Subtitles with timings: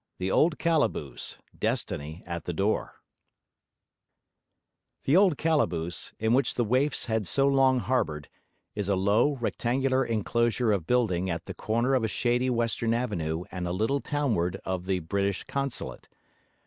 [0.17, 2.95] THE OLD CALABOOSE DESTINY AT THE DOOR
[5.03, 8.27] The old calaboose, in which the waifs had so long harboured,
[8.73, 13.43] is a low, rectangular enclosure of building at the corner of a shady western avenue
[13.51, 16.09] and a little townward of the British consulate.